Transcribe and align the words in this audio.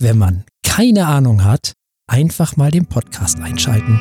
wenn 0.00 0.18
man 0.18 0.44
keine 0.64 1.06
Ahnung 1.06 1.44
hat, 1.44 1.74
einfach 2.06 2.56
mal 2.56 2.70
den 2.70 2.86
Podcast 2.86 3.38
einschalten. 3.40 4.00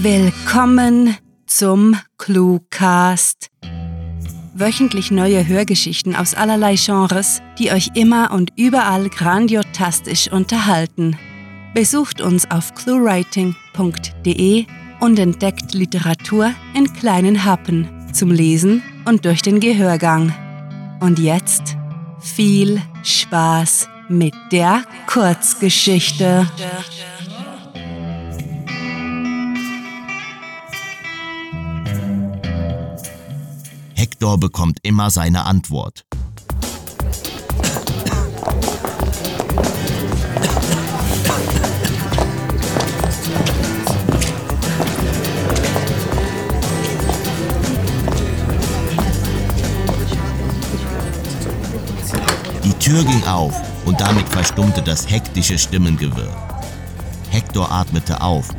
Willkommen 0.00 1.16
zum 1.46 1.96
Cluecast. 2.18 3.48
Wöchentlich 4.54 5.10
neue 5.10 5.46
Hörgeschichten 5.46 6.14
aus 6.16 6.34
allerlei 6.34 6.76
Genres, 6.76 7.42
die 7.58 7.72
euch 7.72 7.90
immer 7.94 8.30
und 8.32 8.52
überall 8.56 9.08
grandiotastisch 9.08 10.30
unterhalten. 10.30 11.18
Besucht 11.74 12.20
uns 12.20 12.50
auf 12.50 12.74
cluewriting.de 12.74 14.66
und 15.00 15.18
entdeckt 15.18 15.74
Literatur 15.74 16.52
in 16.74 16.92
kleinen 16.92 17.44
Happen 17.44 17.88
zum 18.12 18.30
Lesen 18.30 18.82
und 19.04 19.24
durch 19.24 19.42
den 19.42 19.60
Gehörgang. 19.60 20.32
Und 21.00 21.18
jetzt 21.18 21.77
viel 22.20 22.82
Spaß 23.02 23.88
mit 24.08 24.34
der 24.52 24.84
Kurzgeschichte. 25.06 26.48
Hector 33.94 34.38
bekommt 34.38 34.78
immer 34.82 35.10
seine 35.10 35.44
Antwort. 35.44 36.07
Die 52.68 52.74
Tür 52.74 53.02
ging 53.02 53.24
auf 53.24 53.54
und 53.86 53.98
damit 53.98 54.28
verstummte 54.28 54.82
das 54.82 55.08
hektische 55.08 55.56
Stimmengewirr. 55.56 56.36
Hector 57.30 57.72
atmete 57.72 58.20
auf, 58.20 58.50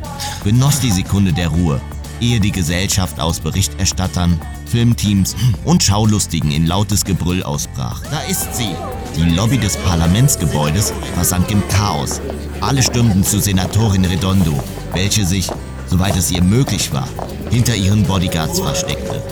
genoss 0.42 0.80
die 0.80 0.90
Sekunde 0.90 1.32
der 1.32 1.46
Ruhe, 1.46 1.80
ehe 2.20 2.40
die 2.40 2.50
Gesellschaft 2.50 3.20
aus 3.20 3.38
Berichterstattern, 3.38 4.40
Filmteams 4.66 5.36
und 5.64 5.84
Schaulustigen 5.84 6.50
in 6.50 6.66
lautes 6.66 7.04
Gebrüll 7.04 7.44
ausbrach. 7.44 8.02
Da 8.10 8.22
ist 8.22 8.52
sie! 8.52 8.74
Die 9.16 9.30
Lobby 9.30 9.58
des 9.58 9.76
Parlamentsgebäudes 9.76 10.92
versank 11.14 11.48
im 11.52 11.62
Chaos. 11.68 12.20
Alle 12.60 12.82
stürmten 12.82 13.22
zu 13.22 13.38
Senatorin 13.38 14.04
Redondo, 14.04 14.60
welche 14.92 15.24
sich, 15.24 15.48
soweit 15.86 16.16
es 16.16 16.32
ihr 16.32 16.42
möglich 16.42 16.92
war, 16.92 17.06
hinter 17.50 17.74
ihren 17.74 18.04
Bodyguards 18.04 18.60
versteckte. 18.60 19.22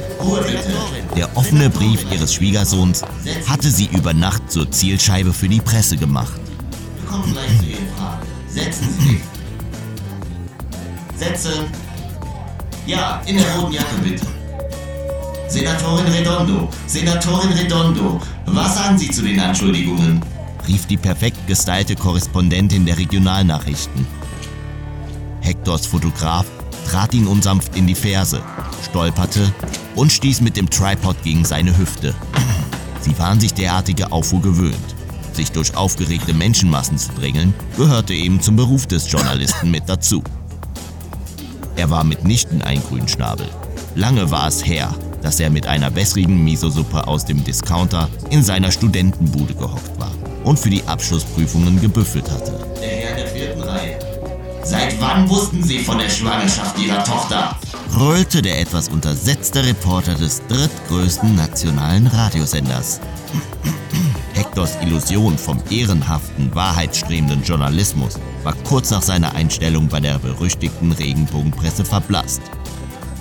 Der 1.17 1.37
offene 1.37 1.71
Brief 1.71 2.05
ihres 2.13 2.35
Schwiegersohns 2.35 3.03
hatte 3.47 3.71
sie 3.71 3.87
über 3.87 4.13
Nacht 4.13 4.51
zur 4.51 4.71
Zielscheibe 4.71 5.33
für 5.33 5.49
die 5.49 5.61
Presse 5.61 5.97
gemacht. 5.97 6.33
Wir 7.01 7.09
kommen 7.09 7.33
gleich 7.33 7.59
zu 7.59 7.65
Ihren 7.65 7.89
Fragen. 7.97 8.27
Setzen 8.49 8.89
Sie 8.99 9.09
sich. 9.09 9.21
Setzen. 11.17 11.65
Ja, 12.87 13.23
in 13.27 13.37
der 13.37 13.55
roten 13.57 13.73
Jacke 13.73 13.95
bitte. 14.03 14.27
Senatorin 15.49 16.07
Redondo, 16.07 16.69
Senatorin 16.87 17.53
Redondo, 17.53 18.21
was 18.47 18.75
sagen 18.75 18.99
Sie 18.99 19.11
zu 19.11 19.23
den 19.23 19.41
Anschuldigungen? 19.41 20.23
rief 20.69 20.87
die 20.87 20.99
perfekt 20.99 21.47
gestylte 21.47 21.97
Korrespondentin 21.97 22.85
der 22.85 22.99
Regionalnachrichten. 22.99 24.07
Hectors 25.41 25.87
Fotograf 25.87 26.45
trat 26.89 27.13
ihn 27.13 27.27
unsanft 27.27 27.77
in 27.77 27.87
die 27.87 27.95
Ferse, 27.95 28.43
stolperte 28.83 29.53
und 29.95 30.11
stieß 30.11 30.41
mit 30.41 30.57
dem 30.57 30.71
Tripod 30.71 31.23
gegen 31.23 31.45
seine 31.45 31.77
Hüfte. 31.77 32.15
Sie 33.03 33.19
waren 33.19 33.41
sich 33.41 33.53
derartige 33.53 34.11
Aufruhr 34.11 34.41
gewöhnt. 34.41 34.77
Sich 35.33 35.53
durch 35.53 35.77
aufgeregte 35.77 36.33
Menschenmassen 36.33 36.97
zu 36.97 37.11
drängeln, 37.13 37.53
gehörte 37.77 38.15
eben 38.15 38.41
zum 38.41 38.57
Beruf 38.57 38.87
des 38.87 39.11
Journalisten 39.11 39.71
mit 39.71 39.85
dazu. 39.87 40.23
Er 41.77 41.91
war 41.91 42.05
mitnichten 42.05 42.63
ein 42.63 42.83
Grünschnabel. 42.83 43.49
Lange 43.95 44.31
war 44.31 44.49
es 44.49 44.65
her, 44.65 44.95
dass 45.23 45.41
er 45.41 45.51
mit 45.51 45.67
einer 45.67 45.95
wässrigen 45.95 46.43
Miso-Suppe 46.43 47.07
aus 47.07 47.25
dem 47.25 47.45
Discounter 47.45 48.09
in 48.31 48.43
seiner 48.43 48.73
Studentenbude 48.73 49.55
gehockt 49.55 50.01
war 50.01 50.13
und 50.43 50.59
für 50.59 50.71
die 50.71 50.83
Abschlussprüfungen 50.85 51.81
gebüffelt 51.81 52.31
hatte. 52.31 52.59
Der 52.81 52.89
Herr 52.89 53.17
der 53.17 53.27
vierten 53.29 53.63
Reihe. 53.63 54.08
Seit 54.69 55.01
wann 55.01 55.27
wussten 55.31 55.63
Sie 55.63 55.79
von 55.79 55.97
der 55.97 56.11
Schwangerschaft 56.11 56.79
Ihrer 56.79 57.03
Tochter? 57.03 57.57
Brüllte 57.91 58.43
der 58.43 58.61
etwas 58.61 58.91
untersetzte 58.91 59.65
Reporter 59.65 60.15
des 60.15 60.43
drittgrößten 60.47 61.35
nationalen 61.35 62.07
Radiosenders. 62.07 63.01
Hectors 64.35 64.77
Illusion 64.83 65.39
vom 65.39 65.59
ehrenhaften, 65.71 66.55
wahrheitsstrebenden 66.55 67.43
Journalismus 67.45 68.19
war 68.45 68.53
kurz 68.69 68.91
nach 68.91 69.01
seiner 69.01 69.35
Einstellung 69.35 69.89
bei 69.89 70.01
der 70.01 70.19
berüchtigten 70.19 70.93
Regenbogenpresse 70.93 71.87
verblasst. 71.87 72.43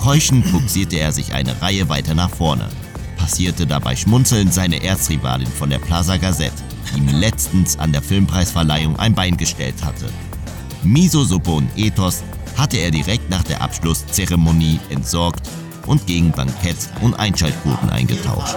Keuchend 0.00 0.52
buxierte 0.52 0.98
er 0.98 1.12
sich 1.12 1.32
eine 1.32 1.62
Reihe 1.62 1.88
weiter 1.88 2.14
nach 2.14 2.30
vorne, 2.30 2.68
passierte 3.16 3.66
dabei 3.66 3.96
schmunzelnd 3.96 4.52
seine 4.52 4.84
Erzrivalin 4.84 5.48
von 5.48 5.70
der 5.70 5.78
Plaza 5.78 6.18
Gazette, 6.18 6.62
die 6.92 6.98
ihm 6.98 7.08
letztens 7.08 7.78
an 7.78 7.92
der 7.92 8.02
Filmpreisverleihung 8.02 8.98
ein 8.98 9.14
Bein 9.14 9.38
gestellt 9.38 9.82
hatte. 9.82 10.10
Miso-Suppe 10.82 11.50
und 11.50 11.68
Ethos 11.76 12.22
hatte 12.56 12.78
er 12.78 12.90
direkt 12.90 13.30
nach 13.30 13.42
der 13.42 13.62
Abschlusszeremonie 13.62 14.80
entsorgt 14.90 15.48
und 15.86 16.06
gegen 16.06 16.30
Bankett 16.32 16.76
und 17.00 17.14
Einschaltquoten 17.14 17.90
eingetauscht. 17.90 18.56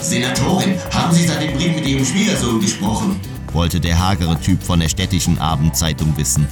Senatorin, 0.00 0.74
haben 0.92 1.12
Sie 1.12 1.26
seit 1.26 1.42
dem 1.42 1.56
Brief 1.56 1.74
mit 1.74 1.86
Ihrem 1.86 2.04
Schwiegersohn 2.04 2.60
gesprochen? 2.60 3.20
wollte 3.52 3.80
der 3.80 3.98
hagere 3.98 4.40
Typ 4.40 4.62
von 4.62 4.78
der 4.78 4.88
städtischen 4.88 5.38
Abendzeitung 5.38 6.16
wissen. 6.16 6.46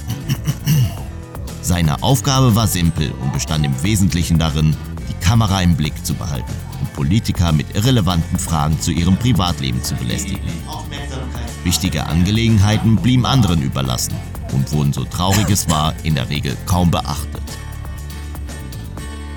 Seine 1.61 2.03
Aufgabe 2.03 2.55
war 2.55 2.67
simpel 2.67 3.11
und 3.21 3.31
bestand 3.31 3.65
im 3.65 3.83
Wesentlichen 3.83 4.37
darin, 4.37 4.75
die 5.07 5.25
Kamera 5.25 5.61
im 5.61 5.75
Blick 5.77 5.93
zu 6.05 6.13
behalten 6.13 6.51
und 6.81 6.93
Politiker 6.93 7.53
mit 7.53 7.73
irrelevanten 7.73 8.37
Fragen 8.37 8.79
zu 8.81 8.91
ihrem 8.91 9.15
Privatleben 9.15 9.81
zu 9.81 9.95
belästigen. 9.95 10.41
Wichtige 11.63 12.05
Angelegenheiten 12.05 12.97
blieben 12.97 13.25
anderen 13.25 13.61
überlassen 13.61 14.15
und 14.51 14.71
wurden 14.71 14.93
so 14.93 15.03
traurig 15.03 15.49
es 15.49 15.69
war 15.69 15.93
in 16.03 16.15
der 16.15 16.29
Regel 16.29 16.55
kaum 16.65 16.91
beachtet. 16.91 17.41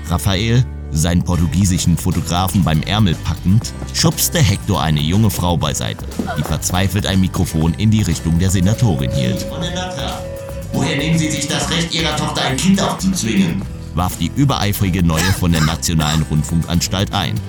Raphael, 0.07 0.65
seinen 0.91 1.23
portugiesischen 1.23 1.97
Fotografen 1.97 2.63
beim 2.63 2.81
Ärmel 2.83 3.15
packend, 3.23 3.73
schubste 3.93 4.39
Hector 4.39 4.81
eine 4.81 5.01
junge 5.01 5.29
Frau 5.29 5.57
beiseite, 5.57 6.05
die 6.37 6.43
verzweifelt 6.43 7.05
ein 7.05 7.21
Mikrofon 7.21 7.73
in 7.75 7.89
die 7.89 8.03
Richtung 8.03 8.37
der 8.39 8.49
Senatorin 8.49 9.11
hielt. 9.11 9.41
Von 9.43 9.61
der 9.61 9.73
Natra. 9.73 10.19
Woher 10.71 10.97
nehmen 10.97 11.17
Sie 11.17 11.29
sich 11.29 11.47
das 11.47 11.69
Recht, 11.69 11.93
Ihrer 11.93 12.15
Tochter 12.15 12.43
ein 12.43 12.57
Kind 12.57 12.81
aufzuzwingen? 12.81 13.61
warf 13.95 14.17
die 14.17 14.31
übereifrige 14.35 15.03
Neue 15.03 15.21
von 15.21 15.51
der 15.51 15.61
Nationalen 15.61 16.23
Rundfunkanstalt 16.23 17.13
ein. 17.13 17.39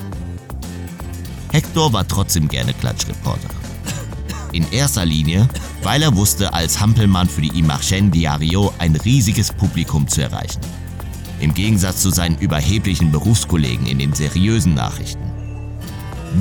Hector 1.52 1.92
war 1.92 2.06
trotzdem 2.06 2.48
gerne 2.48 2.74
Klatschreporter. 2.74 3.48
In 4.52 4.70
erster 4.72 5.04
Linie, 5.04 5.48
weil 5.84 6.02
er 6.02 6.16
wusste, 6.16 6.52
als 6.54 6.80
Hampelmann 6.80 7.28
für 7.28 7.42
die 7.42 7.58
Imagen 7.58 8.10
Diario 8.10 8.72
ein 8.78 8.96
riesiges 8.96 9.52
Publikum 9.52 10.08
zu 10.08 10.22
erreichen. 10.22 10.60
Im 11.40 11.52
Gegensatz 11.52 12.00
zu 12.00 12.10
seinen 12.10 12.38
überheblichen 12.38 13.12
Berufskollegen 13.12 13.86
in 13.86 13.98
den 13.98 14.14
seriösen 14.14 14.74
Nachrichten. 14.74 15.22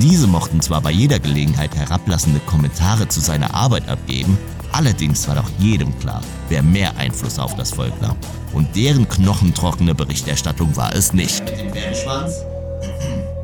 Diese 0.00 0.26
mochten 0.26 0.60
zwar 0.60 0.80
bei 0.80 0.90
jeder 0.90 1.20
Gelegenheit 1.20 1.76
herablassende 1.76 2.40
Kommentare 2.40 3.06
zu 3.08 3.20
seiner 3.20 3.54
Arbeit 3.54 3.88
abgeben, 3.88 4.38
allerdings 4.72 5.28
war 5.28 5.36
doch 5.36 5.50
jedem 5.58 5.96
klar, 5.98 6.22
wer 6.48 6.62
mehr 6.62 6.96
Einfluss 6.96 7.38
auf 7.38 7.54
das 7.54 7.72
Volk 7.72 8.00
nahm. 8.00 8.16
Und 8.52 8.74
deren 8.74 9.08
knochentrockene 9.08 9.94
Berichterstattung 9.94 10.74
war 10.74 10.94
es 10.94 11.12
nicht. 11.12 11.42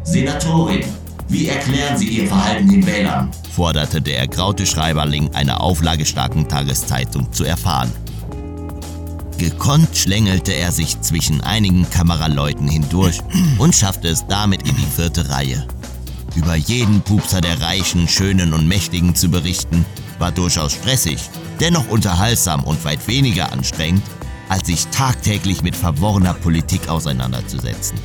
Senatorin, 0.02 0.84
wie 1.30 1.48
erklären 1.48 1.96
Sie 1.96 2.08
Ihr 2.08 2.28
Verhalten 2.28 2.68
den 2.68 2.86
Wählern? 2.86 3.30
forderte 3.54 4.00
der 4.00 4.18
ergraute 4.18 4.66
Schreiberling 4.66 5.34
einer 5.34 5.60
auflagestarken 5.60 6.48
Tageszeitung 6.48 7.32
zu 7.32 7.44
erfahren. 7.44 7.92
Gekonnt 9.38 9.96
schlängelte 9.96 10.52
er 10.52 10.70
sich 10.70 11.00
zwischen 11.00 11.40
einigen 11.40 11.88
Kameraleuten 11.88 12.68
hindurch 12.68 13.20
und 13.58 13.74
schaffte 13.74 14.08
es 14.08 14.26
damit 14.26 14.68
in 14.68 14.76
die 14.76 14.90
vierte 14.94 15.30
Reihe. 15.30 15.66
Über 16.34 16.54
jeden 16.54 17.00
Pupser 17.00 17.40
der 17.40 17.60
Reichen, 17.60 18.06
Schönen 18.06 18.52
und 18.52 18.68
Mächtigen 18.68 19.14
zu 19.14 19.30
berichten, 19.30 19.84
war 20.18 20.30
durchaus 20.30 20.72
stressig, 20.72 21.18
dennoch 21.58 21.88
unterhaltsam 21.88 22.64
und 22.64 22.84
weit 22.84 23.08
weniger 23.08 23.52
anstrengend, 23.52 24.02
als 24.48 24.66
sich 24.66 24.86
tagtäglich 24.88 25.62
mit 25.62 25.74
verworrener 25.74 26.34
Politik 26.34 26.88
auseinanderzusetzen. 26.88 27.98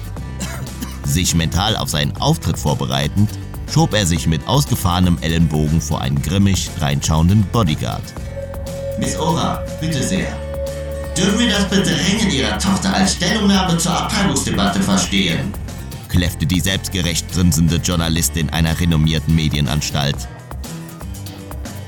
Sich 1.06 1.36
mental 1.36 1.78
auf 1.78 1.90
seinen 1.90 2.16
Auftritt 2.18 2.58
vorbereitend, 2.58 3.30
schob 3.72 3.94
er 3.94 4.06
sich 4.06 4.28
mit 4.28 4.48
ausgefahrenem 4.48 5.18
Ellenbogen 5.22 5.82
vor 5.82 6.02
einen 6.02 6.22
grimmig 6.22 6.70
reinschauenden 6.80 7.44
Bodyguard. 7.52 8.04
Miss 9.00 9.18
Ora, 9.18 9.64
bitte 9.80 10.02
sehr. 10.04 10.28
Dürfen 11.18 11.40
wir 11.40 11.50
das 11.50 11.66
Bedrängen 11.70 12.30
Ihrer 12.32 12.58
Tochter 12.58 12.94
als 12.94 13.14
Stellungnahme 13.14 13.78
zur 13.78 13.94
Abtreibungsdebatte 13.94 14.82
verstehen? 14.82 15.54
kläffte 16.10 16.46
die 16.46 16.62
selbstgerecht 16.62 17.32
grinsende 17.34 17.76
Journalistin 17.76 18.50
einer 18.50 18.80
renommierten 18.80 19.36
Medienanstalt. 19.36 20.16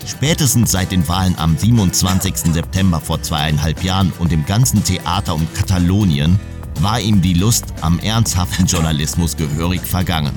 Spätestens 0.06 0.72
seit 0.72 0.92
den 0.92 1.08
Wahlen 1.08 1.36
am 1.38 1.58
27. 1.58 2.54
September 2.54 3.00
vor 3.00 3.22
zweieinhalb 3.22 3.84
Jahren 3.84 4.12
und 4.19 4.31
dem 4.31 4.46
ganzen 4.46 4.84
Theater 4.84 5.34
um 5.34 5.48
Katalonien 5.54 6.40
war 6.82 7.00
ihm 7.00 7.22
die 7.22 7.34
Lust 7.34 7.66
am 7.82 8.00
ernsthaften 8.00 8.66
Journalismus 8.66 9.36
gehörig 9.36 9.82
vergangen. 9.82 10.36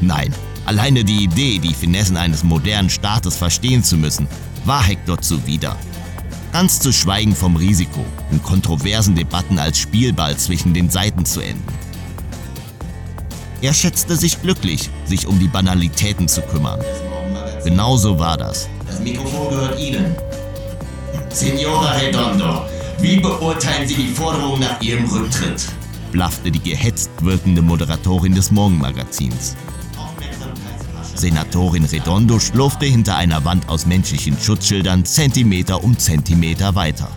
Nein, 0.00 0.34
alleine 0.66 1.04
die 1.04 1.24
Idee, 1.24 1.58
die 1.58 1.74
Finessen 1.74 2.16
eines 2.16 2.44
modernen 2.44 2.90
Staates 2.90 3.36
verstehen 3.36 3.84
zu 3.84 3.96
müssen, 3.96 4.28
war 4.64 4.82
Hector 4.82 5.20
zuwider. 5.20 5.76
Ganz 6.52 6.80
zu 6.80 6.92
schweigen 6.92 7.34
vom 7.34 7.56
Risiko, 7.56 8.04
in 8.30 8.42
kontroversen 8.42 9.14
Debatten 9.14 9.58
als 9.58 9.78
Spielball 9.78 10.36
zwischen 10.36 10.74
den 10.74 10.90
Seiten 10.90 11.24
zu 11.24 11.40
enden. 11.40 11.64
Er 13.62 13.72
schätzte 13.72 14.16
sich 14.16 14.42
glücklich, 14.42 14.90
sich 15.04 15.26
um 15.26 15.38
die 15.38 15.48
Banalitäten 15.48 16.28
zu 16.28 16.42
kümmern. 16.42 16.80
Genauso 17.64 18.18
war 18.18 18.36
das. 18.36 18.68
Das 18.86 19.00
Mikrofon 19.00 19.50
gehört 19.50 19.78
Ihnen. 19.78 20.16
Signora 21.30 21.92
Redondo, 21.92 22.66
wie 23.12 23.20
beurteilen 23.20 23.86
Sie 23.86 23.94
die 23.94 24.08
Forderung 24.08 24.60
nach 24.60 24.80
Ihrem 24.80 25.04
Rücktritt? 25.04 25.66
blaffte 26.12 26.50
die 26.50 26.60
gehetzt 26.60 27.10
wirkende 27.20 27.60
Moderatorin 27.60 28.34
des 28.34 28.50
Morgenmagazins. 28.50 29.54
Senatorin 31.14 31.84
Redondo 31.84 32.38
schlurfte 32.38 32.86
hinter 32.86 33.16
einer 33.16 33.44
Wand 33.44 33.68
aus 33.68 33.84
menschlichen 33.84 34.38
Schutzschildern 34.38 35.04
Zentimeter 35.04 35.84
um 35.84 35.98
Zentimeter 35.98 36.74
weiter. 36.74 37.08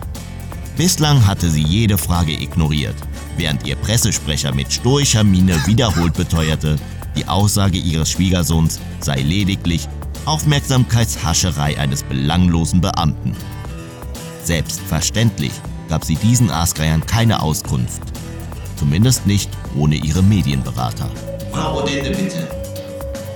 Bislang 0.76 1.26
hatte 1.26 1.50
sie 1.50 1.62
jede 1.62 1.96
Frage 1.96 2.32
ignoriert, 2.32 2.96
während 3.38 3.66
ihr 3.66 3.76
Pressesprecher 3.76 4.54
mit 4.54 4.70
stoischer 4.70 5.24
Miene 5.24 5.66
wiederholt 5.66 6.12
beteuerte, 6.12 6.76
die 7.16 7.26
Aussage 7.26 7.78
ihres 7.78 8.10
Schwiegersohns 8.10 8.80
sei 9.00 9.22
lediglich 9.22 9.88
Aufmerksamkeitshascherei 10.26 11.78
eines 11.78 12.02
belanglosen 12.02 12.82
Beamten. 12.82 13.34
Selbstverständlich 14.44 15.52
gab 15.88 16.04
sie 16.04 16.16
diesen 16.16 16.50
Aasgeiern 16.50 17.04
keine 17.06 17.40
Auskunft. 17.40 18.02
Zumindest 18.76 19.26
nicht 19.26 19.50
ohne 19.76 19.94
ihre 19.96 20.22
Medienberater. 20.22 21.08
Frau 21.52 21.82
Odende, 21.82 22.10
bitte. 22.10 22.48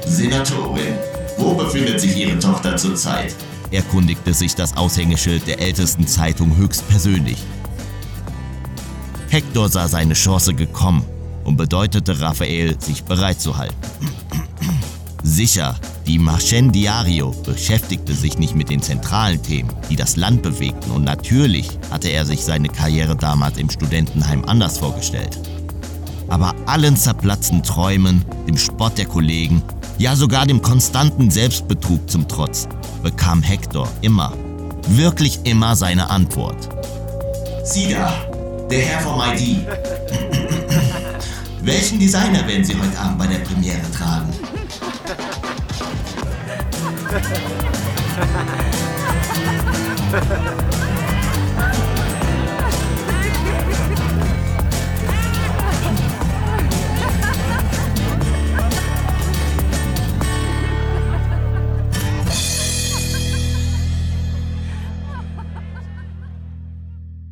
Senatorin, 0.06 0.94
wo 1.38 1.54
befindet 1.54 2.00
sich 2.00 2.16
Ihre 2.16 2.38
Tochter 2.38 2.76
zurzeit? 2.76 3.34
erkundigte 3.70 4.34
sich 4.34 4.54
das 4.54 4.76
Aushängeschild 4.76 5.46
der 5.46 5.60
ältesten 5.60 6.06
Zeitung 6.06 6.56
höchstpersönlich. 6.56 7.38
Hector 9.28 9.68
sah 9.68 9.86
seine 9.86 10.14
Chance 10.14 10.54
gekommen 10.54 11.04
und 11.44 11.56
bedeutete 11.56 12.20
Raphael, 12.20 12.80
sich 12.80 13.04
bereit 13.04 13.40
zu 13.40 13.56
halten. 13.56 13.76
Sicher, 15.22 15.76
die 16.10 16.18
Marchen 16.18 16.72
Diario 16.72 17.30
beschäftigte 17.46 18.14
sich 18.14 18.36
nicht 18.36 18.56
mit 18.56 18.68
den 18.68 18.82
zentralen 18.82 19.40
Themen, 19.40 19.72
die 19.88 19.94
das 19.94 20.16
Land 20.16 20.42
bewegten 20.42 20.90
und 20.90 21.04
natürlich 21.04 21.68
hatte 21.88 22.08
er 22.08 22.26
sich 22.26 22.40
seine 22.40 22.68
Karriere 22.68 23.14
damals 23.14 23.58
im 23.58 23.70
Studentenheim 23.70 24.44
anders 24.44 24.78
vorgestellt. 24.78 25.38
Aber 26.26 26.52
allen 26.66 26.96
zerplatzten 26.96 27.62
Träumen, 27.62 28.24
dem 28.48 28.58
Spott 28.58 28.98
der 28.98 29.06
Kollegen, 29.06 29.62
ja 29.98 30.16
sogar 30.16 30.46
dem 30.46 30.62
konstanten 30.62 31.30
Selbstbetrug 31.30 32.10
zum 32.10 32.26
Trotz, 32.26 32.66
bekam 33.04 33.40
Hector 33.40 33.88
immer, 34.00 34.32
wirklich 34.88 35.38
immer 35.44 35.76
seine 35.76 36.10
Antwort. 36.10 36.70
Sie 37.62 37.92
da, 37.92 38.12
der 38.68 38.80
Herr 38.80 39.00
vom 39.02 39.20
ID. 39.20 39.58
Welchen 41.62 42.00
Designer 42.00 42.48
werden 42.48 42.64
Sie 42.64 42.74
heute 42.74 42.98
Abend 42.98 43.18
bei 43.18 43.28
der 43.28 43.38
Premiere 43.38 43.88
tragen? 43.96 44.28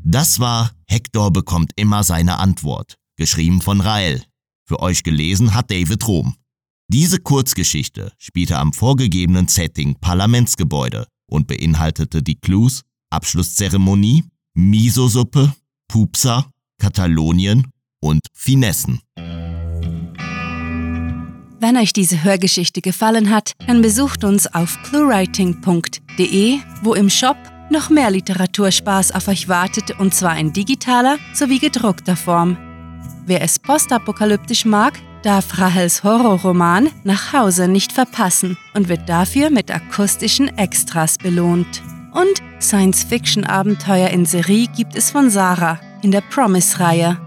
Das 0.02 0.40
war 0.40 0.72
Hector 0.88 1.32
bekommt 1.32 1.70
immer 1.76 2.02
seine 2.02 2.38
Antwort, 2.38 2.96
geschrieben 3.16 3.60
von 3.60 3.80
Rael. 3.80 4.24
Für 4.64 4.80
euch 4.80 5.04
gelesen 5.04 5.54
hat 5.54 5.70
David 5.70 6.08
Rom. 6.08 6.37
Diese 6.90 7.18
Kurzgeschichte 7.18 8.12
spielte 8.16 8.56
am 8.56 8.72
vorgegebenen 8.72 9.46
Setting 9.46 9.96
Parlamentsgebäude 10.00 11.06
und 11.26 11.46
beinhaltete 11.46 12.22
die 12.22 12.36
Clues 12.36 12.80
Abschlusszeremonie, 13.10 14.24
Miso-Suppe, 14.54 15.52
Pupsa, 15.86 16.50
Katalonien 16.78 17.66
und 18.00 18.22
Finessen. 18.32 19.00
Wenn 21.60 21.76
euch 21.76 21.92
diese 21.92 22.24
Hörgeschichte 22.24 22.80
gefallen 22.80 23.28
hat, 23.28 23.52
dann 23.66 23.82
besucht 23.82 24.24
uns 24.24 24.46
auf 24.46 24.78
cluewriting.de, 24.84 26.58
wo 26.82 26.94
im 26.94 27.10
Shop 27.10 27.36
noch 27.70 27.90
mehr 27.90 28.10
Literaturspaß 28.10 29.12
auf 29.12 29.28
euch 29.28 29.46
wartet 29.46 29.98
und 29.98 30.14
zwar 30.14 30.38
in 30.38 30.54
digitaler 30.54 31.18
sowie 31.34 31.58
gedruckter 31.58 32.16
Form. 32.16 32.56
Wer 33.26 33.42
es 33.42 33.58
postapokalyptisch 33.58 34.64
mag, 34.64 34.98
darf 35.28 35.58
Rahels 35.58 36.04
Horrorroman 36.04 36.88
Nach 37.04 37.34
Hause 37.34 37.68
nicht 37.68 37.92
verpassen 37.92 38.56
und 38.72 38.88
wird 38.88 39.10
dafür 39.10 39.50
mit 39.50 39.70
akustischen 39.70 40.56
Extras 40.56 41.18
belohnt. 41.18 41.82
Und 42.14 42.42
Science-Fiction-Abenteuer 42.62 44.08
in 44.08 44.24
Serie 44.24 44.68
gibt 44.74 44.96
es 44.96 45.10
von 45.10 45.28
Sarah 45.28 45.80
in 46.00 46.12
der 46.12 46.22
Promise-Reihe. 46.22 47.18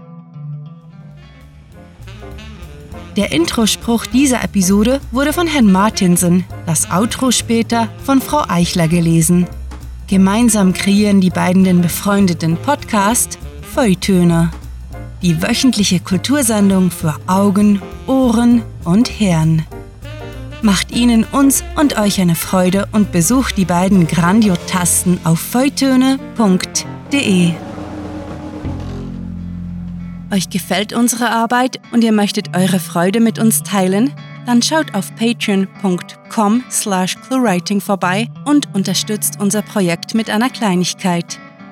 Der 3.14 3.30
Introspruch 3.30 4.06
dieser 4.06 4.42
Episode 4.42 5.00
wurde 5.12 5.32
von 5.32 5.46
Herrn 5.46 5.70
Martinsen, 5.70 6.44
das 6.66 6.90
Outro 6.90 7.30
später 7.30 7.88
von 8.04 8.20
Frau 8.20 8.42
Eichler 8.48 8.88
gelesen. 8.88 9.46
Gemeinsam 10.08 10.72
kreieren 10.72 11.20
die 11.20 11.30
beiden 11.30 11.62
den 11.62 11.80
befreundeten 11.80 12.56
Podcast 12.56 13.38
Feuilletöne. 13.72 14.50
Die 15.22 15.40
wöchentliche 15.40 16.00
Kultursendung 16.00 16.90
für 16.90 17.14
Augen, 17.28 17.80
Ohren 18.08 18.62
und 18.84 19.06
Hirn. 19.06 19.64
Macht 20.62 20.90
Ihnen, 20.90 21.24
uns 21.24 21.62
und 21.76 21.96
euch 21.96 22.20
eine 22.20 22.34
Freude 22.34 22.88
und 22.90 23.12
besucht 23.12 23.56
die 23.56 23.64
beiden 23.64 24.08
Grandiotasten 24.08 25.20
auf 25.22 25.38
feuilletöne.de. 25.38 27.52
Euch 30.32 30.50
gefällt 30.50 30.92
unsere 30.92 31.30
Arbeit 31.30 31.78
und 31.92 32.02
ihr 32.02 32.12
möchtet 32.12 32.56
eure 32.56 32.80
Freude 32.80 33.20
mit 33.20 33.38
uns 33.38 33.62
teilen? 33.62 34.12
Dann 34.44 34.60
schaut 34.60 34.92
auf 34.94 35.14
patreon.com 35.14 36.64
slash 36.68 37.16
cluewriting 37.28 37.80
vorbei 37.80 38.26
und 38.44 38.74
unterstützt 38.74 39.38
unser 39.38 39.62
Projekt 39.62 40.14
mit 40.14 40.30
einer 40.30 40.50
Kleinigkeit. 40.50 41.38